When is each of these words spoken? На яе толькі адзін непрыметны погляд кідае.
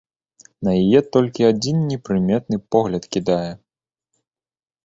На 0.67 0.71
яе 0.85 1.01
толькі 1.17 1.45
адзін 1.51 1.77
непрыметны 1.91 2.57
погляд 2.77 3.03
кідае. 3.17 3.51